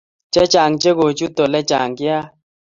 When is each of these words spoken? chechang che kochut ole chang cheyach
chechang 0.33 0.75
che 0.81 0.89
kochut 0.99 1.35
ole 1.45 1.59
chang 1.69 1.93
cheyach 1.97 2.27